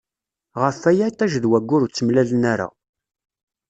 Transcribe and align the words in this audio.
Ɣef 0.61 0.77
waya 0.83 1.05
itij 1.09 1.33
d 1.43 1.45
waggur 1.49 1.81
ur 1.85 1.89
ttemlalen 1.91 2.43
ara. 2.53 2.67